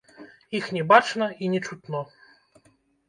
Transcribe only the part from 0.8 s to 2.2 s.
бачна і не чутно.